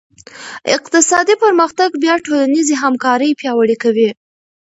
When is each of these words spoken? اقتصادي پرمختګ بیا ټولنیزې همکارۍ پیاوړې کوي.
اقتصادي 0.75 1.35
پرمختګ 1.43 1.89
بیا 2.03 2.13
ټولنیزې 2.25 2.75
همکارۍ 2.83 3.31
پیاوړې 3.39 3.75
کوي. 3.83 4.09